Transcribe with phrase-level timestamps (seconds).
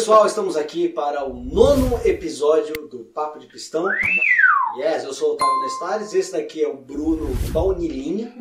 [0.00, 3.84] pessoal, estamos aqui para o nono episódio do Papo de Cristão.
[4.78, 8.32] Yes, eu sou o Otávio Nestares, esse daqui é o Bruno Baunilinha,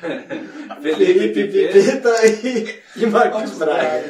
[0.80, 4.06] Felipe Pipeta e, e Marcos Braga.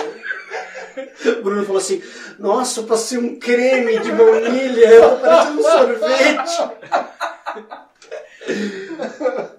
[1.40, 2.00] O Bruno falou assim,
[2.38, 6.70] nossa, eu passei um creme de baunilha, eu parecendo um sorvete.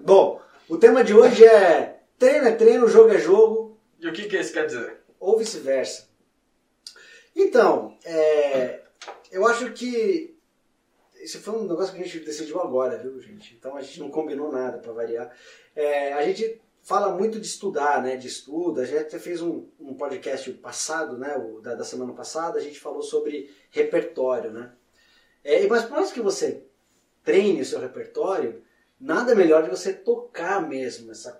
[0.00, 4.22] Bom, o tema de hoje é treino é treino, jogo é jogo, E o que,
[4.28, 5.04] que isso quer dizer?
[5.20, 6.13] ou vice-versa.
[7.34, 8.82] Então, é,
[9.30, 10.34] eu acho que
[11.24, 13.54] esse foi um negócio que a gente decidiu agora, viu, gente?
[13.54, 15.34] Então a gente não combinou nada para variar.
[15.74, 18.14] É, a gente fala muito de estudar, né?
[18.16, 18.80] De estudo.
[18.80, 21.34] A gente até fez um, um podcast passado, né?
[21.36, 24.72] O, da, da semana passada, a gente falou sobre repertório, né?
[25.42, 26.62] É, mas por mais que você
[27.22, 28.62] treine o seu repertório,
[29.00, 31.32] nada melhor de você tocar mesmo essa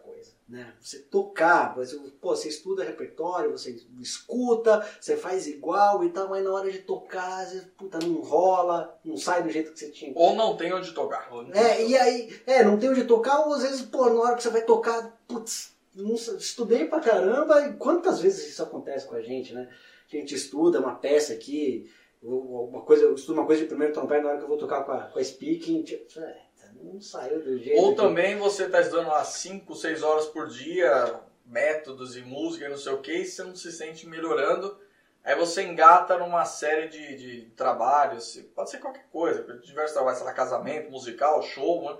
[0.55, 0.73] né?
[0.81, 6.45] Você tocar, você, pô, você estuda repertório, você escuta, você faz igual e tal, mas
[6.45, 9.91] na hora de tocar, às vezes, puta, não rola, não sai do jeito que você
[9.91, 10.13] tinha.
[10.15, 11.29] Ou não tem onde tocar.
[11.53, 14.45] É, e aí, é, não tem onde tocar, ou às vezes, pô, na hora que
[14.45, 19.23] você vai tocar, putz, não, estudei pra caramba, e quantas vezes isso acontece com a
[19.23, 19.69] gente, né?
[20.07, 21.91] A gente estuda uma peça aqui,
[22.23, 24.85] uma coisa, eu estudo uma coisa de primeiro trompete, na hora que eu vou tocar
[24.85, 26.44] com a, com a speaking, tipo, é,
[26.85, 27.81] não saiu do jeito.
[27.81, 32.67] Ou que- também você tá estudando lá 5, 6 horas por dia, métodos e música
[32.67, 34.79] e não sei o que, e você não se sente melhorando.
[35.25, 40.27] Aí você engata numa série de, de trabalhos, pode ser qualquer coisa, diversos trabalhos, sei
[40.27, 41.97] lá, casamento, musical, show, né?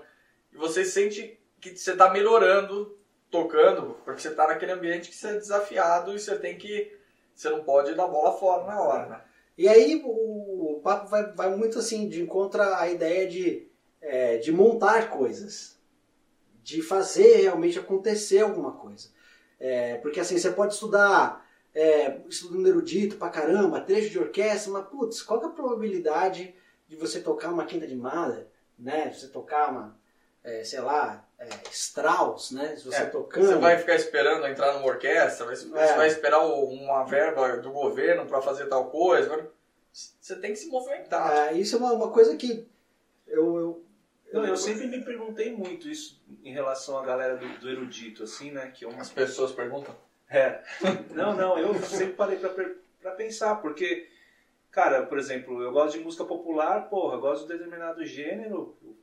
[0.53, 2.95] e você sente que você tá melhorando
[3.31, 6.95] tocando, porque você tá naquele ambiente que você é desafiado e você tem que.
[7.33, 9.21] Você não pode dar bola fora na hora, né?
[9.57, 13.64] E aí o, o papo vai, vai muito assim de encontro à ideia de,
[14.07, 15.77] é, de montar coisas,
[16.63, 19.09] de fazer realmente acontecer alguma coisa.
[19.59, 24.87] É, porque assim, você pode estudar, é, estudando erudito pra caramba, trecho de orquestra, mas
[24.87, 26.55] putz, qual é a probabilidade
[26.87, 28.45] de você tocar uma quinta de Mahler,
[28.77, 29.07] né?
[29.09, 29.97] De você tocar uma,
[30.43, 32.75] é, sei lá, é, Strauss, né?
[32.75, 33.47] Se você É, tocando...
[33.47, 35.95] Você vai ficar esperando entrar numa orquestra, vai- você É.
[35.95, 39.49] vai esperar uma verba do governo para fazer tal coisa.
[39.91, 41.47] Você tem que se movimentar.
[41.49, 42.67] É, isso é uma, uma coisa que
[43.27, 43.57] eu...
[43.57, 43.84] eu
[44.35, 48.51] Não, eu sempre me perguntei muito isso em relação à galera do, do erudito, assim,
[48.51, 48.71] né?
[48.73, 49.95] Que é uma As pessoas perguntam.
[50.29, 50.61] É.
[51.11, 52.49] Não, não, eu sempre parei pra,
[53.01, 54.07] pra pensar, porque,
[54.71, 58.95] cara, por exemplo, eu gosto de música popular, porra, eu gosto de determinado gênero, eu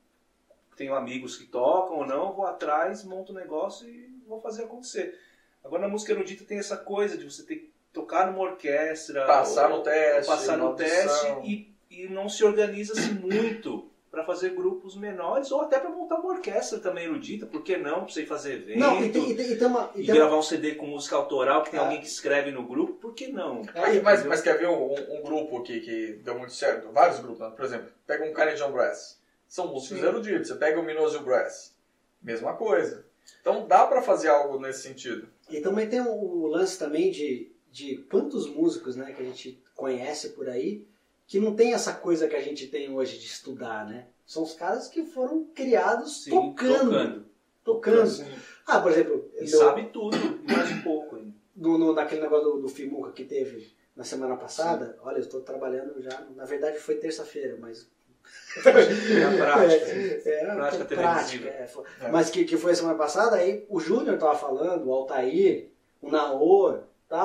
[0.77, 5.19] tenho amigos que tocam ou não, vou atrás, monto um negócio e vou fazer acontecer.
[5.65, 9.71] Agora na música erudita tem essa coisa de você ter que tocar numa orquestra, Passar
[9.71, 11.45] ou- no teste, passar no teste audição.
[11.45, 16.35] e, e não se organiza-se muito para fazer grupos menores ou até para montar uma
[16.35, 18.05] orquestra também erudita, por que não?
[18.05, 18.79] Pra você ir fazer evento.
[18.79, 19.91] Não, e tem, e tem, e tem uma...
[19.95, 21.83] E E tem uma gravar um CD com música autoral, que tem É.
[21.83, 23.63] alguém que escreve no grupo, por que não?
[23.75, 26.93] Mas, mas, mas quer ver um, um grupo aqui que deu muito certo?
[26.93, 27.51] Vários grupos, né?
[27.57, 29.19] por exemplo, pega um Carnegie Brass.
[29.49, 30.05] São músicos Sim.
[30.07, 30.49] eruditos.
[30.49, 31.75] Você pega o Minozio Brass.
[32.23, 33.07] Mesma coisa.
[33.41, 35.27] Então dá para fazer algo nesse sentido.
[35.51, 40.31] E também tem o lance também de, de quantos músicos né, que a gente conhece
[40.31, 40.87] por aí
[41.33, 44.09] que não tem essa coisa que a gente tem hoje de estudar, né?
[44.27, 46.91] São os caras que foram criados Sim, tocando.
[46.91, 47.25] tocando.
[47.65, 48.27] Tocando.
[48.67, 50.15] Ah, por exemplo, E meu- sabe tudo,
[50.47, 51.33] mais um pouco ainda.
[51.57, 55.41] no, no- naquele negócio do, do Fimuca que teve na semana passada, olha, eu estou
[55.41, 57.89] trabalhando já, na verdade foi terça-feira, mas...
[58.67, 59.85] É a prática.
[59.91, 61.49] É, é, Prática televisiva.
[61.49, 62.09] é, foi- É.
[62.11, 65.71] Mas que, que foi a semana passada, aí o Júnior tava falando, o Altair,
[66.03, 66.83] o Naor,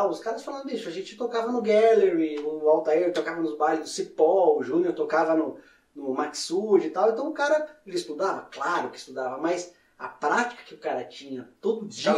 [0.09, 3.89] os caras falando, bicho, a gente tocava no Gallery, o Altair tocava nos bailes do
[3.89, 5.57] Cipó, o Júnior tocava no,
[5.95, 8.47] no Maxud e tal, então o cara, ele estudava?
[8.51, 12.11] Claro que estudava, mas a prática que o cara tinha todo dia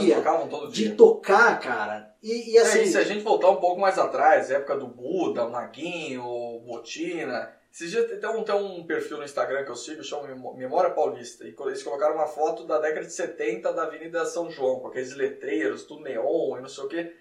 [0.49, 0.95] todo de dia.
[0.95, 2.81] tocar, cara, e, e É, assim...
[2.81, 7.53] e se a gente voltar um pouco mais atrás, época do Buda, Maguinho, Botina.
[7.71, 10.89] Esses dias tem um, tem um perfil no Instagram que eu sigo, chama Memó- Memória
[10.89, 11.45] Paulista.
[11.45, 15.13] E eles colocaram uma foto da década de 70 da Avenida São João, com aqueles
[15.15, 17.15] letreiros, tudo neon e não sei o quê.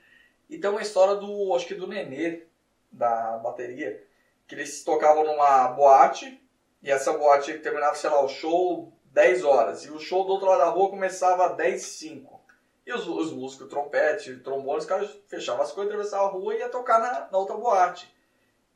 [0.48, 2.42] E tem uma história do, acho que do Nenê,
[2.90, 4.02] da bateria,
[4.46, 6.40] que eles tocavam numa boate,
[6.82, 9.84] e essa boate terminava, sei lá, o show 10 horas.
[9.84, 12.38] E o show do outro lado da rua começava às 10 h 05
[12.86, 16.58] e os, os músicos, trompete, trombone, os caras fechavam as coisas, atravessavam a rua e
[16.60, 18.10] ia tocar na, na outra boate.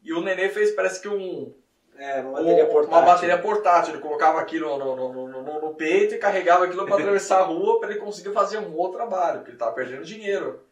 [0.03, 1.55] E o Nenê fez, parece que um,
[1.97, 2.91] É, uma bateria um- portátil.
[2.99, 3.95] uma bateria portátil.
[3.95, 7.45] Ele colocava aquilo no, no, no, no- no peito e carregava aquilo para atravessar a
[7.45, 10.63] rua para ele conseguir fazer um outro trabalho, porque ele tava perdendo dinheiro.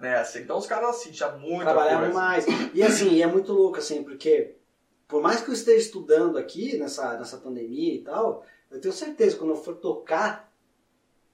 [0.00, 0.16] Né?
[0.16, 2.14] Assim, então os caras assim, tinha muita trabalhavam coisa.
[2.14, 2.46] mais.
[2.74, 4.56] E assim, é muito louco, assim, porque
[5.08, 9.32] por mais que eu esteja estudando aqui nessa, nessa pandemia e tal, eu tenho certeza
[9.32, 10.52] que quando eu for tocar,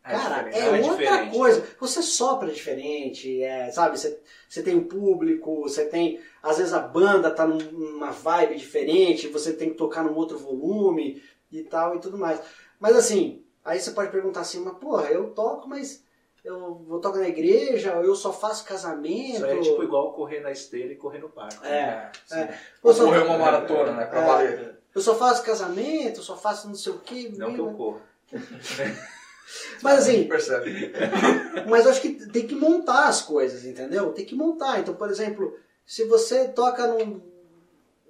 [0.02, 0.56] Cara, diferente.
[0.58, 1.36] é, é outra diferente.
[1.36, 1.66] coisa.
[1.78, 3.96] Você sopra diferente, é, sabe?
[3.98, 6.20] Você, você tem um público, você tem.
[6.42, 10.36] Às vezes a banda tá num- numa vibe diferente, você tem que tocar num outro
[10.38, 11.22] volume
[11.52, 12.40] e tal e tudo mais.
[12.80, 16.02] Mas assim, aí você pode perguntar assim, mas porra, eu toco, mas
[16.44, 19.34] eu vou tocar na igreja, ou eu só faço casamento.
[19.36, 21.64] Isso aí é tipo igual correr na esteira e correr no parque.
[21.66, 22.38] É, Sim.
[22.38, 22.58] é.
[22.82, 24.06] Eu só, Correr uma maratona, né?
[24.06, 24.26] Pra É.
[24.26, 24.78] valer.
[24.94, 27.28] eu só faço casamento, eu só faço não sei o que.
[27.38, 28.00] Não que eu corro.
[29.82, 30.92] Mas assim, Percebe?
[31.68, 34.12] Mas acho que tem que montar as coisas, entendeu?
[34.12, 34.80] Tem que montar.
[34.80, 35.56] Então, por exemplo,
[35.86, 37.20] se você toca num.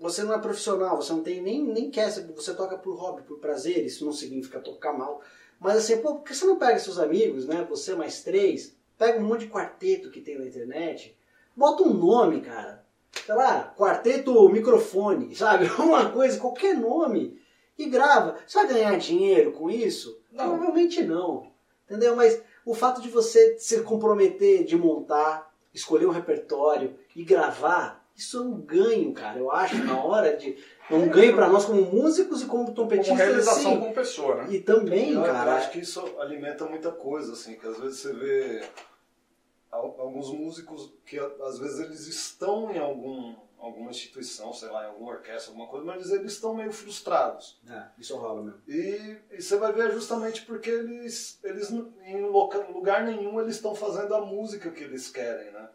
[0.00, 3.38] Você não é profissional, você não tem nem, nem quer, você toca por hobby, por
[3.38, 5.22] prazer, isso não significa tocar mal.
[5.62, 7.64] Mas assim, pô, por que você não pega seus amigos, né?
[7.70, 11.16] Você mais três, pega um monte de quarteto que tem na internet,
[11.56, 12.84] bota um nome, cara.
[13.24, 15.66] Sei lá, quarteto microfone, sabe?
[15.78, 17.40] Uma coisa, qualquer nome,
[17.78, 18.36] e grava.
[18.44, 20.20] Você vai ganhar dinheiro com isso?
[20.32, 20.48] Não.
[20.48, 21.52] Provavelmente não.
[21.86, 22.16] Entendeu?
[22.16, 28.38] Mas o fato de você se comprometer de montar, escolher um repertório e gravar, isso
[28.38, 29.38] é um ganho, cara.
[29.38, 30.56] Eu acho, na hora de.
[30.90, 33.16] É um ganho pra nós como músicos e como Como trompetistas.
[33.18, 33.80] realização assim.
[33.80, 34.46] como pessoa, né?
[34.50, 35.56] E também, Eu, eu cara.
[35.56, 38.62] acho que isso alimenta muita coisa, assim, que às vezes você vê
[39.70, 44.88] al- alguns músicos que às vezes eles estão em algum, alguma instituição, sei lá, em
[44.88, 47.60] alguma orquestra, alguma coisa, mas eles estão meio frustrados.
[47.68, 48.60] É, isso rola mesmo.
[48.68, 52.20] E, e você vai ver justamente porque eles, eles em
[52.72, 55.68] lugar nenhum eles estão fazendo a música que eles querem, né?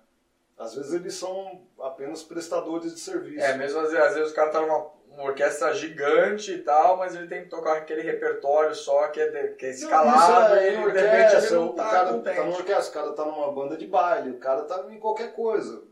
[0.58, 3.46] Às vezes eles são apenas prestadores de serviço.
[3.46, 6.96] É, mesmo às vezes, às vezes o cara tá numa uma orquestra gigante e tal,
[6.98, 10.56] mas ele tem que tocar aquele repertório só que é, de- que é Não, escalado
[10.56, 12.36] isso é e de repente ele orquestra, não o tá cara contente.
[12.36, 15.34] tá numa orquestra, o cara tá numa banda de baile, o cara tá em qualquer
[15.34, 15.84] coisa,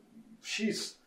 [0.43, 0.99] X.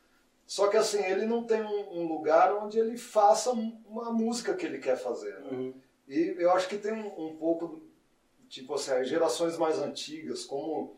[0.45, 4.55] Só que assim, ele não tem um, um lugar onde ele faça um- uma música
[4.55, 5.35] que ele quer fazer.
[5.41, 5.51] né?
[5.53, 5.75] Uhum.
[6.09, 7.81] E eu acho que tem um, um pouco,
[8.49, 10.97] tipo assim, as gerações mais antigas, como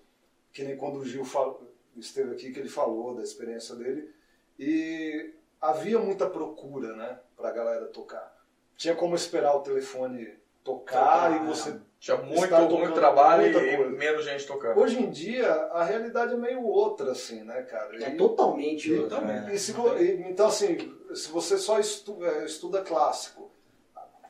[0.55, 1.61] que nem quando o Gil fal-
[2.01, 4.11] esteve aqui, que ele falou da experiência dele,
[4.59, 8.35] e havia muita procura, né, pra galera tocar.
[8.77, 13.91] Tinha como esperar o telefone tocar Tocar, e você Tinha muito, muito trabalho e, coisa.
[13.91, 14.79] menos gente tocando.
[14.79, 17.97] Hoje em dia, a realidade é meio outra, assim, né, cara?
[18.05, 18.91] É E- totalmente.
[18.91, 19.45] e- outra, totalmente.
[19.47, 19.55] né?
[19.55, 19.59] e
[19.99, 20.77] e- então, assim,
[21.15, 23.51] se você só estu- eh, estuda clássico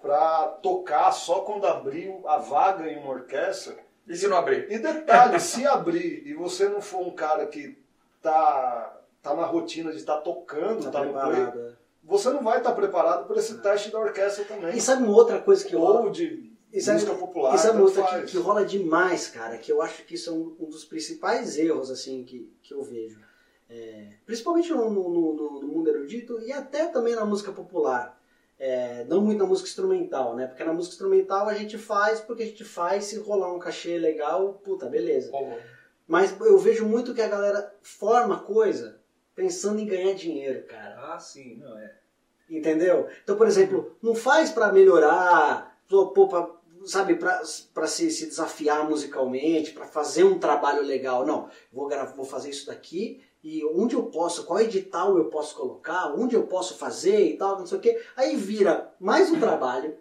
[0.01, 3.77] para tocar só quando abrir a vaga em uma orquestra,
[4.11, 4.67] E se não abrir?
[4.71, 7.79] e detalhe, se abrir e você não for um cara que
[8.21, 11.73] tá, tá na rotina de estar tocando, Tá tá no play, é.
[12.05, 14.77] você não vai estar preparado para esse teste da orquestra também.
[14.77, 16.01] E sabe uma outra coisa que rola?
[16.03, 19.71] Ou de E sabe- música popular, E sabe outra que, que rola demais, cara, que
[19.73, 23.19] eu acho que isso é um, um dos principais erros, assim, que, que eu vejo.
[23.69, 28.20] É, principalmente no, no, no- no mundo erudito e até também na música popular.
[28.63, 30.47] É, não muito na música instrumental, né?
[30.47, 33.97] Porque na música instrumental a gente faz porque a gente faz, se rolar um cachê
[33.97, 35.33] legal, puta, beleza.
[36.07, 39.01] Mas eu vejo muito que a galera forma coisa
[39.35, 41.15] pensando em ganhar dinheiro, cara.
[41.15, 41.95] Ah, sim, não é.
[42.51, 43.09] Entendeu?
[43.23, 46.51] Então, por exemplo, não faz pra melhorar, pô, pra,
[46.85, 47.41] sabe, pra,
[47.73, 51.25] pra se, se desafiar musicalmente, pra fazer um trabalho legal.
[51.25, 56.13] Não, vou, vou fazer isso daqui e onde eu posso, qual edital eu posso colocar,
[56.15, 58.01] onde eu posso fazer e tal, não sei o quê.
[58.17, 59.97] Aí vira mais um trabalho.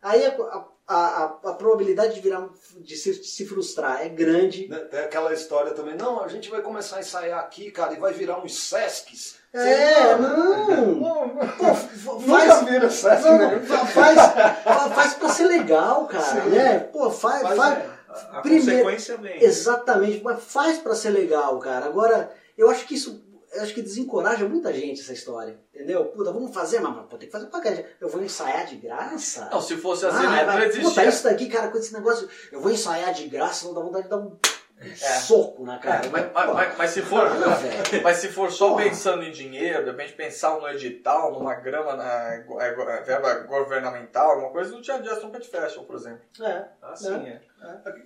[0.00, 0.66] Aí a, a,
[0.96, 2.48] a, a probabilidade de virar
[2.78, 4.68] de se, de se frustrar é grande.
[4.68, 7.98] Né, Tem aquela história também, não, a gente vai começar a ensaiar aqui, cara, e
[7.98, 9.36] vai virar uns Sescs.
[9.52, 10.86] É, não.
[10.94, 13.60] Não, Pô, f- Nunca faz, vira Sesc, Não, né?
[13.60, 14.16] fa- faz,
[14.62, 16.48] fa- faz pra ser legal, cara, Sim.
[16.50, 16.78] né?
[16.80, 17.90] Pô, faz, Mas faz é.
[18.08, 19.42] A, a Primeiro- consequência vem.
[19.42, 21.86] exatamente, mas faz pra ser legal, cara.
[21.86, 23.24] Agora, eu acho que isso,
[23.54, 26.04] eu acho que desencoraja muita gente essa história, entendeu?
[26.06, 27.86] Puta, vamos fazer, mas pô, tem que fazer pra caralho.
[28.00, 29.48] Eu vou ensaiar de graça?
[29.50, 30.82] Não, se fosse assim, Ah, não existia.
[30.84, 34.04] puta, isso daqui, cara, com esse negócio, eu vou ensaiar de graça, não dá vontade
[34.04, 34.36] de dar um
[34.80, 34.94] É.
[34.94, 36.06] soco na cara.
[36.06, 38.84] É, mas, mas- mas- mas se for, ah, mas se for só Porra.
[38.84, 44.30] pensando em dinheiro, de repente pensar no edital, numa grama, na é, é, verba governamental,
[44.30, 46.20] alguma coisa, não tinha Jazz Trumpet Festival, por exemplo.
[46.42, 47.40] É, Ah, sim, é.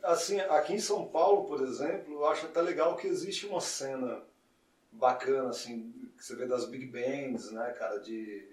[0.03, 4.23] Assim, aqui em São Paulo, por exemplo, eu acho até legal que existe uma cena
[4.93, 8.51] bacana, assim, que você vê das big bands, né, cara, de...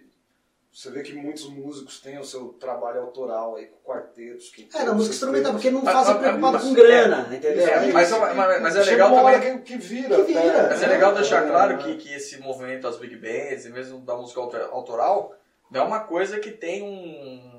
[0.72, 4.50] Você vê que muitos músicos têm o seu trabalho autoral aí, com quartetos.
[4.52, 7.68] Que é, na música instrumental, porque não Mas- fazem mas- preocupado mas- com grana, entendeu?
[7.68, 10.16] É, Aí- mas- mas- mas é legal uma hora também- Que, que vira.
[10.18, 10.42] Que vira.
[10.42, 10.94] até, Mas é né?
[10.94, 14.40] legal deixar claro É, que, que esse movimento das big bands, e mesmo da música
[14.40, 15.36] autor- autoral,
[15.72, 17.59] não é uma coisa que tem um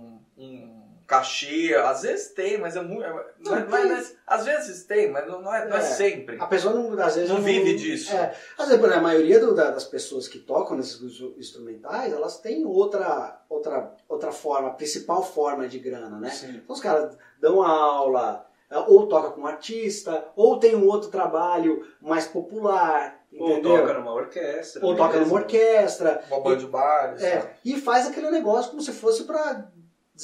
[1.10, 1.74] cachê.
[1.74, 3.02] Às vezes tem, mas é muito.
[3.02, 3.24] é- não é-
[3.60, 5.82] Não, não é- não é- às vezes tem, mas não, não é, não é É.
[5.82, 6.36] sempre.
[6.40, 8.14] A pessoa não, às vezes Não vive disso.
[8.14, 11.00] É, às vezes, a maioria do- da- das pessoas que tocam nesses
[11.36, 16.30] instrumentais, elas têm outra, outra, outra forma, a principal forma de grana, né?
[16.30, 16.50] Sim.
[16.62, 18.46] Então os caras dão aula,
[18.86, 23.78] ou toca com um artista, ou tem um outro trabalho mais popular, Ou entendeu?
[23.80, 24.86] toca numa orquestra.
[24.86, 26.22] Ou toca numa orquestra.
[26.30, 27.20] Uma banda de bares.
[27.22, 29.66] É, e faz aquele negócio como se fosse pra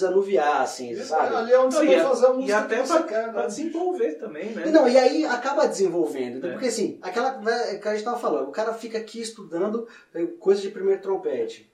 [0.00, 1.34] desanuviar, assim, sabe?
[1.34, 2.94] Ali é onde você Não, vai e a- fazer a E música até que você
[2.98, 3.46] pra, quer, pra né?
[3.48, 4.64] desenvolver também, né?
[4.66, 6.36] E Não, e aí acaba desenvolvendo.
[6.38, 6.52] então, É.
[6.52, 10.26] Porque assim, aquela né, que a gente tava falando, o cara fica aqui estudando eh,
[10.38, 11.72] coisa de primeiro trompete.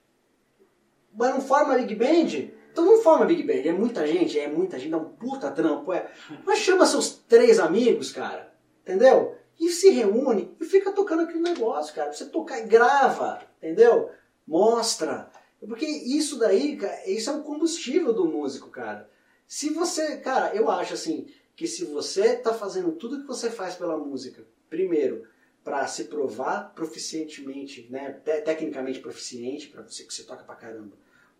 [1.13, 2.49] Mas não forma Big Band?
[2.71, 3.69] Então não forma Big Band.
[3.69, 5.91] É muita gente, é muita gente, dá um puta trampo.
[5.93, 6.09] É.
[6.45, 8.51] Mas chama seus três amigos, cara.
[8.81, 9.35] Entendeu?
[9.59, 12.11] E se reúne e fica tocando aquele negócio, cara.
[12.11, 14.09] Você tocar e grava, entendeu?
[14.47, 15.29] Mostra.
[15.67, 19.09] Porque isso daí, cara, isso é um combustível do músico, cara.
[19.47, 23.75] Se você, cara, eu acho assim, que se você tá fazendo tudo que você faz
[23.75, 25.25] pela música, primeiro,
[25.63, 30.95] para se provar proficientemente, né, te- tecnicamente proficiente, para você que você toca pra caramba,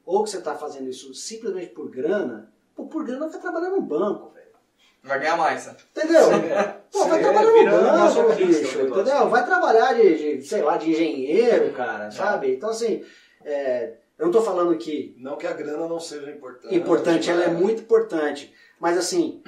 [0.06, 3.82] ou que você tá fazendo isso simplesmente por grana, pô, por grana vai trabalhar no
[3.82, 4.44] banco, velho.
[5.01, 5.75] Vai ganhar mais, né?
[5.92, 6.32] Entendeu?
[6.32, 6.82] É.
[6.92, 9.30] Pô, vai Sim, trabalhar no banco, o bicho, entendeu?
[9.30, 12.53] Vai trabalhar de, de, sei lá, de engenheiro, cara, sabe?
[12.53, 13.03] Então, assim,
[13.44, 16.75] é, eu não tô falando que Não que a grana não seja importante.
[16.75, 18.53] importante, ela é muito importante.
[18.79, 19.41] Mas assim,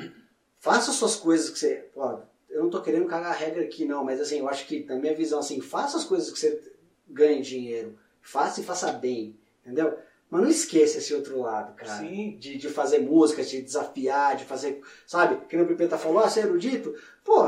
[0.60, 1.90] faça suas coisas que você.
[1.96, 2.20] Ó,
[2.50, 4.96] eu não tô querendo cagar a regra aqui, não, mas assim, eu acho que na
[4.96, 6.62] minha visão, assim, faça as coisas que você
[7.08, 7.98] ganhe dinheiro.
[8.22, 9.98] Faça e faça bem, entendeu?
[10.30, 12.00] Mas não esqueça esse outro lado, cara.
[12.00, 12.36] Sim.
[12.40, 14.82] De, de fazer música, de desafiar, de fazer.
[15.06, 15.46] Sabe?
[15.48, 16.96] Que nem o Pipeta falou, ah, você é erudito?
[17.24, 17.46] Pô,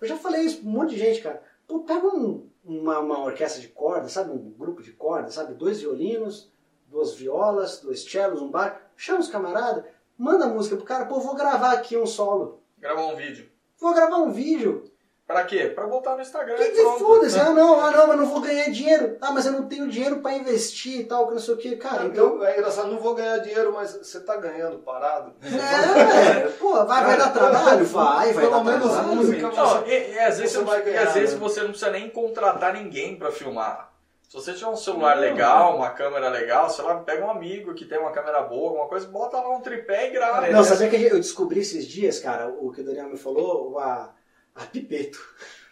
[0.00, 1.40] eu já falei isso pra um monte de gente, cara.
[1.68, 4.32] Pô, pega um- uma, uma orquestra de cordas, sabe?
[4.32, 5.54] Um grupo de cordas, sabe?
[5.54, 6.50] Dois violinos,
[6.86, 8.80] duas violas, dois cellos, um bar.
[8.96, 9.84] Chama os camaradas,
[10.16, 12.62] manda a música pro cara, pô, vou gravar aqui um solo.
[12.78, 13.48] Gravar um vídeo.
[13.78, 14.90] Vou gravar um vídeo.
[15.26, 15.72] Pra quê?
[15.74, 17.40] Pra botar no Instagram Que foda-se?
[17.40, 19.18] Ah, não, ah, não, mas não vou ganhar dinheiro.
[19.20, 21.74] Ah, mas eu não tenho dinheiro pra investir e tal, que não sei o que.
[21.74, 22.36] Cara, então.
[22.36, 25.32] eu, é engraçado, não vou ganhar dinheiro, mas você tá ganhando parado.
[25.42, 27.84] É, pô, vai, vai dar trabalho?
[27.86, 30.82] Vai, vai Pelo dar menos música Não, e, e às vezes, Você você, vai e
[30.84, 31.40] ganhar, às vezes né?
[31.40, 33.92] você não precisa nem contratar ninguém pra filmar.
[34.28, 37.84] Se você tiver um celular legal, uma câmera legal, sei lá, pega um amigo que
[37.84, 40.48] tem uma câmera boa, alguma coisa, bota lá um tripé e grava.
[40.48, 44.12] Não, sabia que eu descobri esses dias, cara, o que o Daniel me falou, a,
[44.54, 45.18] a Pipeto.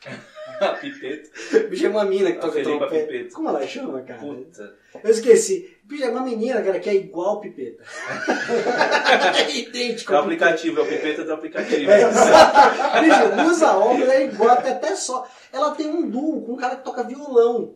[0.80, 1.30] Pipeta.
[1.68, 3.06] Bicho é uma mina que A toca trompete.
[3.06, 3.34] Pipeto.
[3.34, 4.20] Como ela chama, cara?
[4.20, 4.76] Puta.
[5.02, 5.76] Eu esqueci.
[5.82, 7.82] Bicho é uma menina, cara, que é igual Pipeta.
[9.37, 10.12] é idêntico.
[10.12, 11.90] É o aplicativo, é o Pipeta do aplicativo.
[11.90, 13.00] É, exato.
[13.00, 15.26] Bicho, usa óculos, é igual, até, até só.
[15.52, 17.75] Ela tem um duo com um cara que toca violão.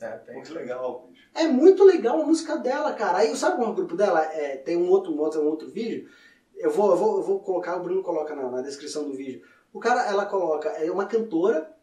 [0.00, 0.34] É, tem.
[0.34, 1.28] Muito legal, bicho.
[1.34, 3.18] É muito legal a música dela, cara.
[3.18, 4.22] Aí sabe qual é o grupo dela?
[4.22, 6.08] É, tem um outro, um outro, um outro vídeo.
[6.54, 9.46] Eu vou, eu vou, eu vou colocar, o Bruno coloca na, na descrição do vídeo.
[9.72, 11.74] O cara, ela coloca, é uma cantora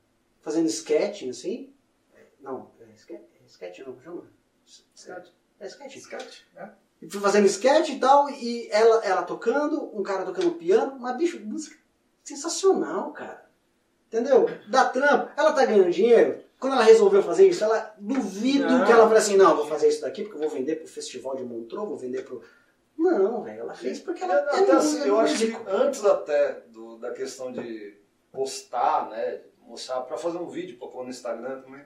[0.41, 1.73] fazendo sketching, assim.
[2.39, 4.23] Não, é sketch, é sketch não, chama?
[4.65, 5.29] Sketch.
[5.59, 5.95] É sketch.
[5.95, 6.73] Sketch, né?
[7.01, 11.17] E fui fazendo sketch e tal, e ela, ela tocando, um cara tocando piano, mas
[11.17, 11.77] bicho, música
[12.23, 13.49] sensacional, cara.
[14.07, 14.45] Entendeu?
[14.69, 15.31] Dá trampo.
[15.35, 16.42] Ela tá ganhando dinheiro.
[16.63, 18.85] Quando ela resolveu fazer isso, ela duvido Não.
[18.85, 21.35] que ela fale assim, não, vou fazer isso daqui porque eu vou vender pro festival
[21.35, 22.41] de Montreux, vou vender pro.
[22.97, 26.61] Não, velho, ela fez porque ela É, é até assim, eu acho que antes até
[26.69, 27.97] do- da questão de
[28.31, 31.81] postar, né, mostrar para fazer um vídeo para pôr no Instagram também,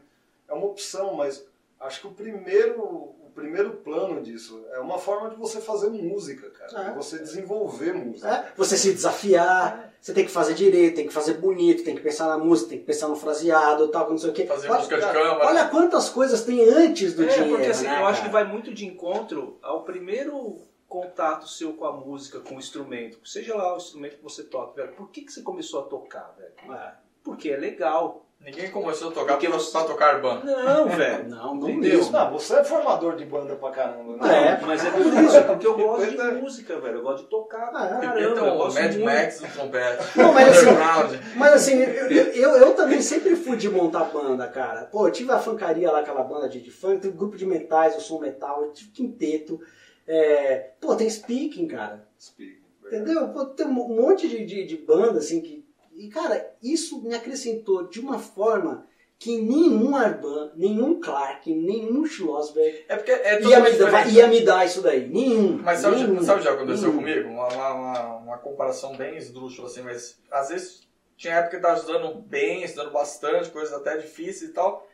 [0.47, 1.43] é uma opção, mas
[1.79, 6.89] acho que o primeiro, primeiro plano disso é uma forma de você fazer música, cara,
[6.89, 6.93] É.
[6.93, 8.27] você desenvolver música.
[8.29, 12.01] É, você se desafiar, você tem que fazer direito, tem que fazer bonito, tem que
[12.01, 14.45] pensar na música, tem que pensar no fraseado tal, não sei o quê.
[14.45, 15.45] Fazer olha, música de câmara.
[15.47, 17.49] olha quantas coisas tem antes do É, dinheiro.
[17.55, 21.85] porque assim, né, eu acho que vai muito de encontro ao primeiro contato seu com
[21.85, 23.19] a música, com o instrumento.
[23.27, 24.93] Seja lá o instrumento que você toca, velho.
[24.95, 26.73] Por que, que você começou a tocar, velho?
[26.73, 26.93] É.
[27.23, 28.25] Porque é legal.
[28.39, 30.45] Ninguém começou a tocar Porque você- pra tocar banda.
[30.45, 31.27] Não, velho.
[31.27, 31.97] Não, não Entendeu?
[31.97, 32.11] mesmo.
[32.13, 34.59] Não, você é formador de banda pra caramba, É, né?
[34.65, 36.97] mas é por isso, porque eu gosto de música, velho.
[36.97, 37.89] Eu gosto de tocar pra Ah, é.
[38.01, 38.19] caramba.
[38.21, 39.05] eu Então, o gosto Mad muito.
[39.05, 40.03] Max do trompete.
[40.17, 41.19] Não, mas assim-.
[41.35, 44.85] Mas assim, eu, eu, eu também sempre fui de montar banda, cara.
[44.85, 47.45] Pô, eu tive a funkaria lá, aquela banda de, de funk, tem um grupo de
[47.45, 49.59] metais, eu sou metal, eu tive quinteto.
[50.07, 52.07] É, pô, tem speaking, cara.
[52.17, 52.61] Speak.
[52.85, 53.27] Entendeu?
[53.29, 55.66] Pô, tem um monte de, de, de banda, assim, que.
[55.97, 58.85] E, cara, isso me acrescentou de uma forma
[59.19, 64.41] que nenhum Arban, nenhum Clark, nenhum Schlossberg É porque é ia me, dar, ia me
[64.41, 65.09] dar isso daí.
[65.09, 65.57] Nenhum.
[65.57, 66.99] Mas sabe, nenhum, sabe o que aconteceu nenhum.
[66.99, 67.29] comigo?
[67.29, 71.79] Uma, uma, uma, comparação bem esdrúxula, assim, mas às vezes tinha época que eu tava
[71.79, 74.87] estudando bem, estudando bastante, coisas até difíceis e tal.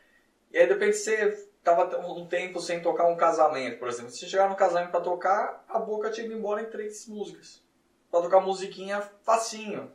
[0.50, 4.10] E aí de repente você tava um tempo sem tocar um casamento, por exemplo.
[4.10, 7.62] Se você chegar no casamento pra tocar, a boca tinha ido embora em três músicas.
[8.10, 9.90] Pra tocar musiquinha facinho.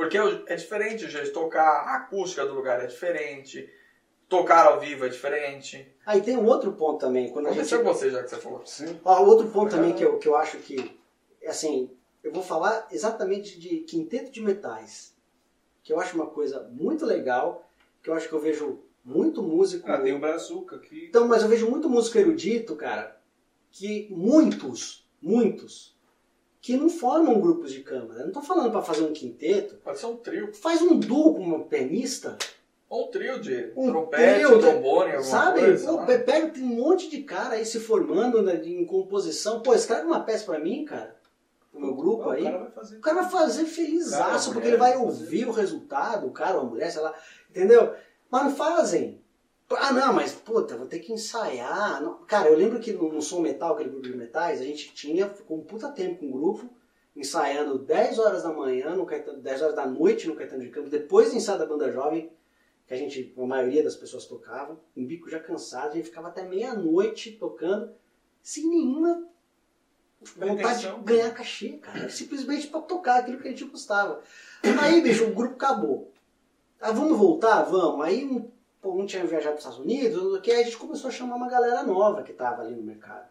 [0.00, 0.16] Porque
[0.46, 3.68] é diferente o jeito de tocar, a acústica do lugar é diferente,
[4.30, 5.94] tocar ao vivo é diferente.
[6.06, 7.30] Aí tem um outro ponto também.
[7.30, 8.64] Quando a gente Aconteceu com você já que você falou.
[8.64, 8.98] Sim.
[9.04, 10.98] Ó, outro ponto também que eu, que eu acho que,
[11.46, 11.90] assim,
[12.24, 15.14] eu vou falar exatamente de quinteto de metais,
[15.82, 17.70] que eu acho uma coisa muito legal,
[18.02, 19.86] que eu acho que eu vejo muito músico.
[19.86, 21.08] Ah, tem o Brazuca aqui.
[21.10, 23.20] Então, mas eu vejo muito músico erudito, cara,
[23.70, 25.94] que muitos, muitos,
[26.60, 28.24] que não formam grupos de câmara.
[28.24, 29.76] Não tô falando pra fazer um quinteto.
[29.76, 30.52] Pode ser um trio.
[30.54, 32.36] Faz um duo com uma pianista,
[32.88, 35.60] Ou um trio de Um trompete, trio de- trombone, alguma sabe?
[35.60, 35.98] coisa.
[36.06, 39.60] Pe- pega, tem um monte de cara aí se formando né, em composição.
[39.60, 41.16] Pô, escreve uma peça pra mim, cara,
[41.70, 42.40] pro meu grupo Ah, aí.
[42.42, 42.96] O cara vai fazer.
[42.96, 46.90] O cara vai fazer felizaço, porque ele vai ouvir o resultado, o cara a mulher,
[46.90, 47.14] sei lá,
[47.48, 47.94] entendeu?
[48.30, 49.19] Mas não fazem.
[49.72, 52.02] Ah, não, mas puta, vou ter que ensaiar.
[52.02, 52.18] Não.
[52.24, 55.58] Cara, eu lembro que no, Som Metal, aquele grupo de metais, a gente tinha, ficou
[55.58, 56.70] um puta tempo com o grupo,
[57.14, 60.90] ensaiando 10 horas da manhã, no Caetano, 10 horas da noite no Caetano de Campos,
[60.90, 62.32] depois do ensaio da banda jovem,
[62.86, 66.28] que a gente, a maioria das pessoas tocavam, em bico já cansado, a gente ficava
[66.28, 67.92] até meia-noite tocando,
[68.42, 69.30] sem nenhuma
[70.36, 72.08] vontade de ganhar cachê, cara.
[72.08, 74.20] Simplesmente pra tocar aquilo que a gente gostava.
[74.80, 76.10] Aí, bicho, o grupo acabou.
[76.80, 77.62] Ah, vamos voltar?
[77.62, 78.04] Vamos.
[78.04, 78.50] Aí um,
[78.80, 81.36] pô, um tinha viajado para os Estados Unidos, que aí a gente começou a chamar
[81.36, 83.28] uma galera nova que tava ali no mercado.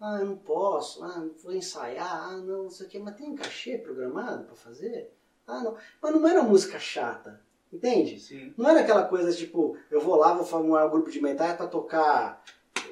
[0.00, 3.34] Ah, eu não posso, ah, vou ensaiar, ah, não, não sei o quê, mas tem
[3.34, 5.12] cachê programado pra fazer?
[5.46, 5.76] Ah, não.
[6.00, 7.40] Mas não era música chata,
[7.72, 8.20] entende?
[8.20, 8.54] Sim.
[8.56, 11.66] Não era aquela coisa tipo, eu vou lá, vou formar um grupo de metal pra
[11.66, 12.44] tocar,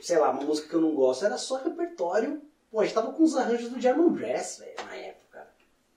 [0.03, 1.25] sei lá, uma música que eu não gosto.
[1.25, 2.43] Era só repertório.
[2.73, 5.47] Pô, a gente tava com os arranjos do German Brass, velho, na época.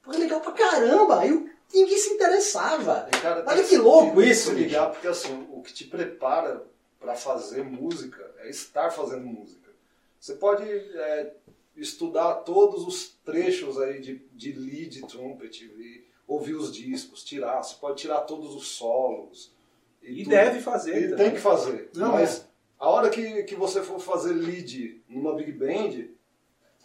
[0.04, 1.20] Pô, legal pra caramba.
[1.22, 3.10] Aí o- ninguém se interessava.
[3.22, 6.66] Cara Olha que louco tem isso, se ligar, porque assim, o que te prepara
[7.00, 9.70] para fazer música é estar fazendo música.
[10.20, 11.34] Você pode é,
[11.76, 17.64] estudar todos os trechos aí de, de lead trumpet e ouvir os discos, tirar.
[17.64, 19.52] Você pode tirar todos os solos.
[20.04, 20.30] E tudo.
[20.30, 20.98] deve fazer.
[20.98, 21.18] E também.
[21.18, 21.90] tem que fazer.
[21.96, 22.48] Não, mas
[22.78, 26.09] a hora que, que você for fazer lead numa big band,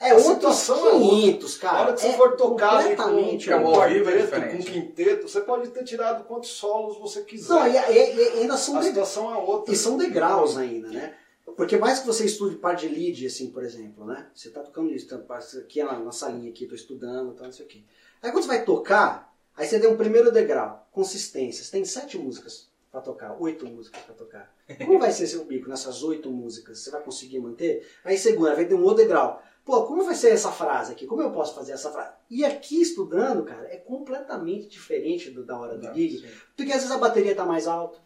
[0.06, 1.80] É A outros situação é 500, a cara.
[1.82, 5.68] hora que você é for tocar ali com, com é quarteto, com quinteto, você pode
[5.70, 7.49] ter tirado quantos solos você quiser.
[7.49, 9.73] Não, e, e- e ainda são a de- situação é outra.
[9.73, 11.14] E são degraus ainda, né?
[11.56, 14.26] Porque mais que você estude parte de lead, assim, por exemplo, né?
[14.34, 15.17] Você tá tocando isso, tá,
[15.60, 17.82] aqui na, na salinha aqui, tô estudando, tá, não sei o quê.
[18.23, 21.62] Aí quando você vai tocar, aí você deu um primeiro degrau, consistência.
[21.64, 24.54] Você tem sete músicas pra tocar, oito músicas pra tocar.
[24.78, 26.78] Como vai ser seu bico nessas oito músicas?
[26.78, 27.85] Você vai conseguir manter?
[28.04, 29.43] Aí segunda, vai ter um outro degrau.
[29.65, 31.04] Pô, como vai ser essa frase aqui?
[31.04, 32.13] Como eu posso fazer essa frase?
[32.30, 36.25] E aqui estudando, cara, é completamente diferente do, da hora do gig.
[36.57, 37.99] Porque às vezes a bateria tá mais alta,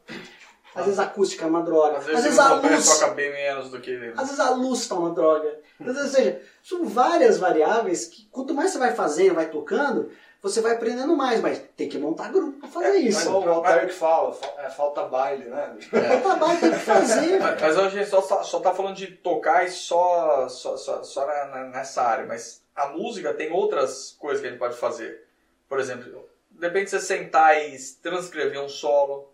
[0.75, 2.99] às vezes a acústica é uma droga, Às às vezes, vezes, o a luz.
[2.99, 3.95] toca bem menos do que...
[4.17, 5.59] Às vezes a luz tá uma droga.
[5.81, 10.11] Às vezes, ou seja, são várias variáveis que quanto mais você vai fazendo, vai tocando,
[10.41, 13.37] você vai aprendendo mais, mas tem que montar grupo pra fazer É, Mas isso.
[13.37, 15.77] o que o Altair que fala, fa- é, falta baile, né?
[15.81, 17.41] O trabalho tem que fazer.
[17.41, 20.77] Mas, mas hoje a gente só, tá- só tá falando de tocar e só, só,
[20.77, 24.61] só, só na- na- nessa área, mas a música tem outras coisas que a gente
[24.61, 25.25] pode fazer.
[25.69, 29.33] Por exemplo, depende de você sentar e transcrever um solo,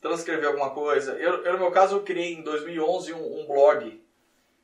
[0.00, 1.12] transcrever alguma coisa.
[1.12, 4.00] Eu, eu, no meu caso, eu criei em 2011 um, um blog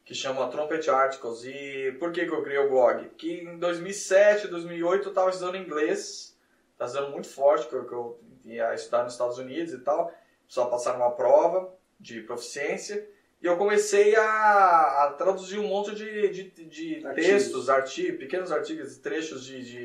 [0.05, 1.44] que chama Trumpet Articles.
[1.44, 3.05] E por que, que eu criei o blog?
[3.09, 6.37] Porque em 2007, 2008 eu estava estudando inglês,
[6.73, 10.12] estava estudando muito forte, que eu, que eu ia estudar nos Estados Unidos e tal,
[10.47, 13.09] só passar uma prova de proficiência.
[13.42, 17.14] E eu comecei a, a traduzir um monte de, de, de Artigos.
[17.31, 19.85] textos, artigos, pequenos artigos, trechos de,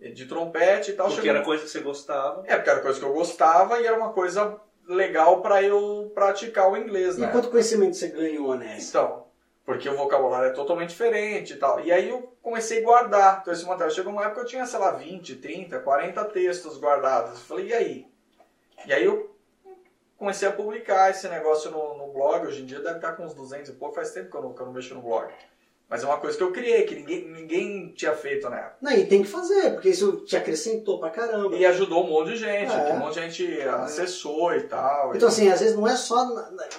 [0.00, 1.06] de, de trompete e tal.
[1.06, 2.42] Porque Chegou- era coisa que você gostava.
[2.46, 6.70] é, porque era coisa que eu gostava e era uma coisa legal para eu praticar
[6.70, 7.28] o inglês, E né?
[7.28, 8.88] quanto conhecimento você ganhou nessa?
[8.98, 9.26] Então,
[9.64, 11.80] porque o vocabulário é totalmente diferente e tal.
[11.80, 13.90] E aí eu comecei a guardar todo esse material.
[13.90, 17.38] Chegou uma época que eu tinha, sei lá, 20, 30, 40 textos guardados.
[17.40, 18.06] Eu falei, e aí?
[18.86, 19.34] E aí eu
[20.18, 22.46] comecei a publicar esse negócio no, no blog.
[22.46, 23.94] Hoje em dia deve estar com uns 200 e pouco.
[23.94, 25.32] Faz tempo que eu não, que eu não mexo no blog.
[25.92, 28.76] Mas é uma coisa que eu criei, que ninguém, ninguém tinha feito na época.
[28.80, 31.54] Não, e tem que fazer, porque isso te acrescentou pra caramba.
[31.54, 32.94] E ajudou um monte de gente, É.
[32.94, 35.14] um monte de gente acessou e tal.
[35.14, 36.24] Então, assim, às vezes não é só